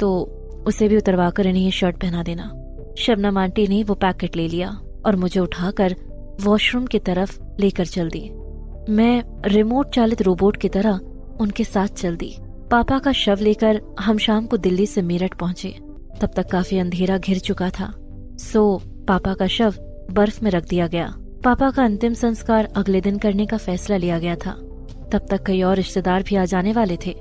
तो 0.00 0.10
उसे 0.66 0.88
भी 0.88 0.96
उतरवा 0.96 1.30
कर 1.30 1.46
इन्हें 1.46 1.64
ये 1.64 1.70
शर्ट 1.70 1.96
पहना 1.96 2.22
देना। 2.22 2.44
शबनम 2.98 3.38
आंटी 3.38 3.66
ने 3.66 3.82
वो 3.82 3.94
पैकेट 3.94 4.36
ले 4.36 4.46
लिया 4.48 4.68
और 5.06 5.16
मुझे 5.16 5.40
उठाकर 5.40 5.94
वॉशरूम 6.42 6.86
की 6.86 6.98
तरफ़ 6.98 7.38
लेकर 7.60 7.86
चल 7.86 8.08
दी 8.08 8.30
मैं 8.88 9.22
रिमोट 9.46 9.90
चालित 9.90 10.22
रोबोट 10.22 10.56
की 10.56 10.68
तरह 10.68 11.00
उनके 11.40 11.64
साथ 11.64 11.88
चल 11.88 12.16
दी 12.16 12.34
पापा 12.70 12.98
का 12.98 13.12
शव 13.12 13.38
लेकर 13.40 13.80
हम 14.00 14.18
शाम 14.18 14.46
को 14.46 14.56
दिल्ली 14.56 14.86
से 14.86 15.02
मेरठ 15.02 15.38
पहुँचे। 15.38 15.68
तब 16.20 16.30
तक 16.36 16.50
काफ़ी 16.50 16.78
अंधेरा 16.78 17.18
घिर 17.18 17.38
चुका 17.38 17.70
था। 17.70 17.92
सो, 18.40 18.82
पापा 19.08 19.34
का 19.34 19.46
शव 19.46 19.74
बर्फ़ 20.10 20.44
में 20.44 20.50
रख 20.50 20.68
दिया 20.68 20.86
गया। 20.86 21.14
पापा 21.44 21.70
का 21.70 21.84
अंतिम 21.84 22.14
संस्कार 22.14 22.72
अगले 22.76 23.00
दिन 23.00 23.18
करने 23.18 23.46
का 23.46 23.56
फैसला 23.56 23.96
लिया 23.96 24.18
गया 24.18 24.36
था। 24.36 24.50
तब 25.12 25.26
तक 25.30 25.42
कई 25.46 25.62
और 25.62 25.76
रिश्तेदार 25.76 26.22
भी 26.22 26.36
आ 26.36 26.44
जाने 26.44 26.72
वाले 26.72 26.98
थे। 27.06 27.14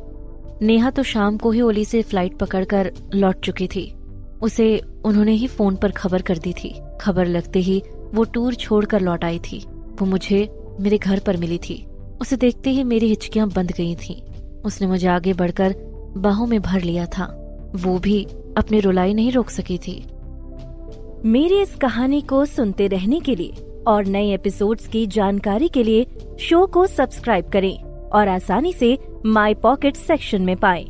नेहा 0.62 0.90
तो 0.90 1.04
शाम 1.04 1.38
को 1.38 1.52
ही 1.52 1.62
ओली 1.62 1.86
से 1.86 2.02
फ़्लाइट 2.02 2.38
पकड़कर 2.38 2.92
लौट 3.16 3.40
चुकी 3.40 3.68
थी। 3.68 3.94
उसे 4.42 4.82
उन्होंने 5.06 5.32
ही 5.32 5.48
फ़ोन 5.48 5.76
पर 5.76 5.92
खबर 5.92 6.22
कर 6.22 6.38
दी 6.38 6.54
थी। 6.54 6.82
खबर 7.02 7.26
लगते 7.26 7.60
ही 7.60 7.84
वो 8.14 8.24
टूर 8.24 8.56
छोड़कर 8.56 9.02
लौट 9.02 9.26
आई 9.26 9.40
थी। 9.40 9.66
वो 9.70 10.06
मुझे 10.06 10.50
मेरे 10.80 10.98
घर 10.98 11.20
पर 11.20 11.38
मिली 11.38 11.58
थी। 11.58 11.86
उसे 12.22 12.36
देखते 12.36 12.70
ही 12.70 12.84
मेरी 12.84 13.08
हिचकियाँ 13.08 13.48
बंद 13.50 13.72
गई 13.72 13.96
थीं। 13.96 14.22
उसने 14.62 14.88
मुझे 14.88 15.08
आगे 15.08 15.34
बढ़कर 15.34 15.76
बाहों 16.18 16.48
में 16.48 16.62
भर 16.62 16.82
लिया 16.82 17.06
था 17.06 17.26
वो 17.76 17.98
भी 18.00 18.24
अपनी 18.58 18.80
रुलाई 18.80 19.14
नहीं 19.14 19.32
रोक 19.32 19.50
सकी 19.50 19.78
थी 19.78 20.04
मेरी 21.26 21.62
इस 21.62 21.76
कहानी 21.76 22.22
को 22.22 22.46
सुनते 22.46 22.88
रहने 22.88 23.20
के 23.20 23.36
लिए 23.36 23.54
और 23.88 24.06
नए 24.06 24.34
एपिसोड्स 24.34 24.88
की 24.88 25.06
जानकारी 25.08 25.68
के 25.68 25.84
लिए 25.84 26.06
शो 26.40 26.66
को 26.66 26.88
सब्सक्राइब 26.88 27.50
करें 27.50 27.84
और 28.10 28.28
आसानी 28.28 28.74
से 28.74 28.98
माई 29.26 29.54
पॉकेट 29.54 29.96
सेक्शन 29.96 30.42
में 30.42 30.56
पाएँ। 30.58 30.86